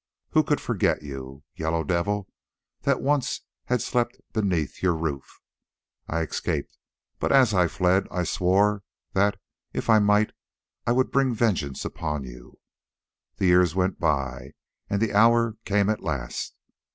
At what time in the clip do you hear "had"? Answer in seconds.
3.65-3.83